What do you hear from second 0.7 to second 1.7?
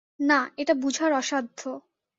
বুঝার অসাধ্য!